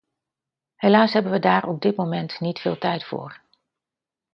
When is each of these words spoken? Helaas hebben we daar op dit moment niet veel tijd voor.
Helaas 0.77 1.13
hebben 1.13 1.31
we 1.31 1.39
daar 1.39 1.67
op 1.67 1.81
dit 1.81 1.95
moment 1.95 2.39
niet 2.39 2.59
veel 2.59 2.77
tijd 2.77 3.03
voor. 3.03 3.41